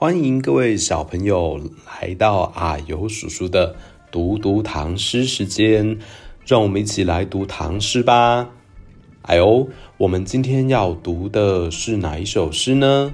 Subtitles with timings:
[0.00, 3.74] 欢迎各位小朋友来到阿尤叔叔的
[4.12, 5.98] 读读唐诗时间，
[6.46, 8.48] 让我们一起来读唐诗吧。
[9.22, 13.12] 哎呦，我们今天要读的是哪一首诗呢？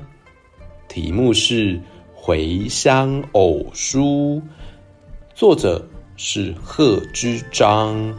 [0.86, 1.76] 题目是
[2.12, 4.02] 《回乡偶书》，
[5.34, 5.88] 作者
[6.18, 8.14] 是贺知章，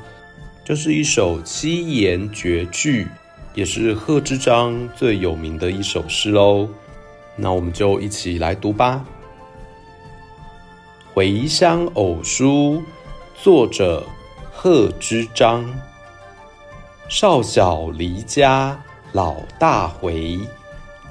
[0.63, 3.05] 这是一首七言绝句，
[3.53, 6.67] 也是贺知章最有名的一首诗喽。
[7.35, 9.05] 那我们就一起来读吧。
[11.13, 12.77] 《回乡偶书》
[13.41, 14.03] 作者
[14.51, 15.69] 贺知章。
[17.07, 20.39] 少小离家老大回，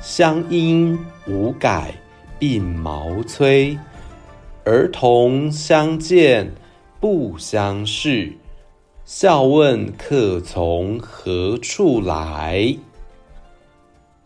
[0.02, 1.94] 乡音无改
[2.40, 3.78] 鬓毛衰。
[4.64, 6.50] 儿童相见
[7.00, 8.32] 不相识，
[9.04, 12.76] 笑问客从何处来。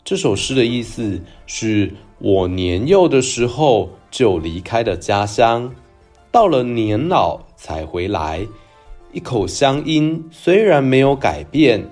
[0.09, 5.71] 这首诗的意思是我年幼的时候就离开了家乡，
[6.33, 8.47] 到了年老才回来。
[9.13, 11.87] 一口乡音虽然没有改变，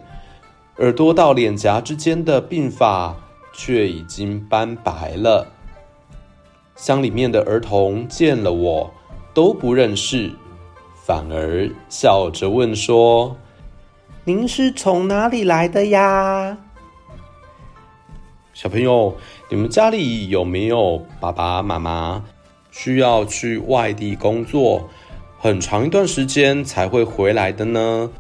[0.79, 3.15] 耳朵到脸颊之间的鬓发
[3.53, 5.47] 却已经斑白了。
[6.75, 8.91] 乡里面的儿童见了我
[9.35, 10.33] 都不认识，
[11.05, 13.37] 反而笑着问说
[14.25, 16.57] ：“您是从哪里来的呀？”
[18.57, 19.15] 小朋友，
[19.51, 22.25] 你们家里有没有爸爸妈妈
[22.71, 24.83] 需要去外地工作，
[25.39, 28.11] 很长一段时间才会回来的呢？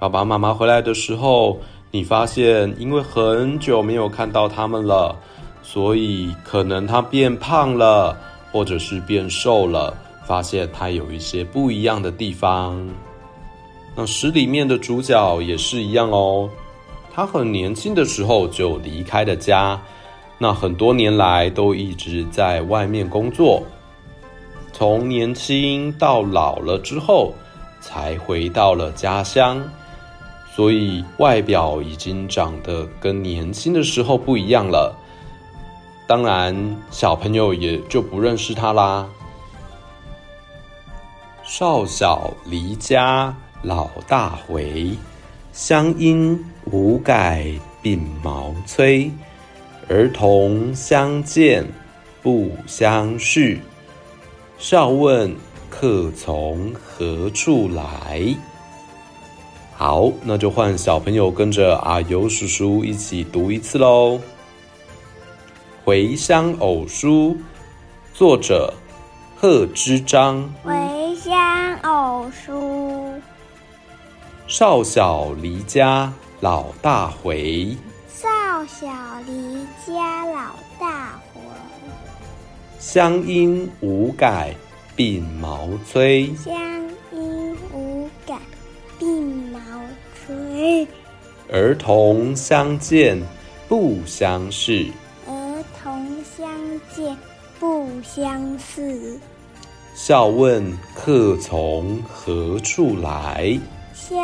[0.00, 1.58] 爸爸妈妈回来的时候，
[1.90, 5.14] 你发现因为很久没有看到他们了，
[5.62, 8.16] 所以可能他变胖了，
[8.50, 9.94] 或者是变瘦了，
[10.24, 12.88] 发现他有一些不一样的地方。
[13.94, 16.48] 那诗里面的主角也是一样哦。
[17.18, 19.76] 他很年轻的时候就离开了家，
[20.38, 23.60] 那很多年来都一直在外面工作，
[24.72, 27.34] 从年轻到老了之后，
[27.80, 29.60] 才回到了家乡，
[30.54, 34.96] 所以外表已经长得跟年轻的时候不一样了。
[36.06, 39.08] 当然，小朋友也就不认识他啦。
[41.42, 44.96] 少小离家老大回。
[45.58, 46.38] 乡音
[46.70, 47.44] 无改
[47.82, 49.10] 鬓毛衰，
[49.88, 51.66] 儿童相见
[52.22, 53.58] 不相识，
[54.56, 55.34] 笑问
[55.68, 58.22] 客从何处来。
[59.74, 64.14] 好，那就换小朋友跟着阿尤叔叔一起读一次喽。
[65.84, 67.36] 《回乡偶书》
[68.14, 68.72] 作者
[69.36, 70.48] 贺知章。
[70.62, 70.72] 回
[71.16, 72.97] 乡偶书。
[74.48, 76.10] 少小离家
[76.40, 77.76] 老大回，
[78.08, 78.26] 少
[78.64, 78.88] 小
[79.26, 81.42] 离家老大回。
[82.78, 84.54] 乡音无改
[84.96, 86.56] 鬓毛衰，乡
[87.12, 88.38] 音无改
[88.98, 89.22] 鬓
[89.52, 89.60] 毛
[90.14, 90.88] 衰。
[91.52, 93.22] 儿童相见
[93.68, 94.86] 不相识，
[95.26, 96.50] 儿童相
[96.96, 97.14] 见
[97.60, 99.20] 不相识。
[99.94, 103.60] 笑问客从何处来？
[103.98, 104.14] 笑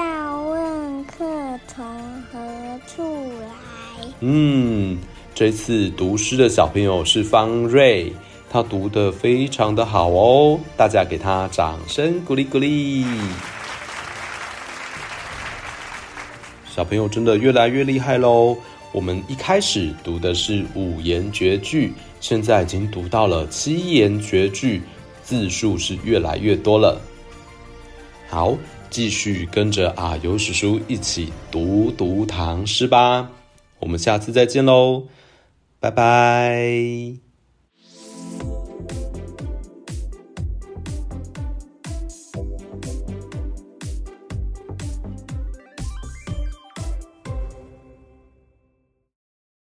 [0.41, 1.25] 问客
[1.67, 1.85] 从
[2.31, 2.39] 何
[2.87, 3.03] 处
[3.41, 4.07] 来？
[4.21, 4.97] 嗯，
[5.35, 8.13] 这次读诗的小朋友是方睿，
[8.49, 13.05] 他读得非常的好哦，大家给他掌声鼓励鼓励。
[16.71, 18.57] 小朋友真的越来越厉害喽！
[18.93, 24.83] 我们一开始读的是五言绝句，现在已经读到了七言绝句，
[25.25, 27.01] 字数是越来越多了。
[28.31, 28.57] 好。
[28.95, 33.29] 继续跟着阿尤叔叔一起读读唐诗吧，
[33.81, 35.09] 我们下次再见喽，
[35.81, 37.24] 拜拜。